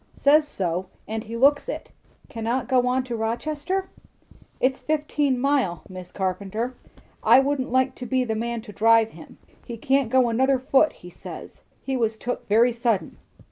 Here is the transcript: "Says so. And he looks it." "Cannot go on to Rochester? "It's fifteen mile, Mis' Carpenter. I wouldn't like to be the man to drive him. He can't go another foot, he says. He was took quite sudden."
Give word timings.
"Says 0.15 0.47
so. 0.47 0.87
And 1.07 1.25
he 1.25 1.37
looks 1.37 1.69
it." 1.69 1.91
"Cannot 2.27 2.67
go 2.67 2.87
on 2.87 3.03
to 3.03 3.15
Rochester? 3.15 3.87
"It's 4.59 4.79
fifteen 4.81 5.37
mile, 5.39 5.83
Mis' 5.87 6.11
Carpenter. 6.11 6.73
I 7.21 7.39
wouldn't 7.39 7.71
like 7.71 7.93
to 7.97 8.07
be 8.07 8.23
the 8.23 8.33
man 8.33 8.63
to 8.63 8.73
drive 8.73 9.11
him. 9.11 9.37
He 9.63 9.77
can't 9.77 10.09
go 10.09 10.27
another 10.27 10.57
foot, 10.57 10.93
he 10.93 11.11
says. 11.11 11.61
He 11.83 11.95
was 11.95 12.17
took 12.17 12.47
quite 12.47 12.73
sudden." 12.73 13.19